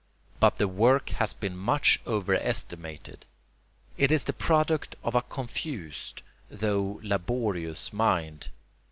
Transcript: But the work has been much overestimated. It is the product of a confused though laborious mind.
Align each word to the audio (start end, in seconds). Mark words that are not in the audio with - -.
But 0.39 0.57
the 0.57 0.67
work 0.67 1.09
has 1.11 1.35
been 1.35 1.55
much 1.55 1.99
overestimated. 2.07 3.23
It 3.99 4.11
is 4.11 4.23
the 4.23 4.33
product 4.33 4.95
of 5.03 5.13
a 5.13 5.21
confused 5.21 6.23
though 6.49 6.99
laborious 7.03 7.93
mind. 7.93 8.49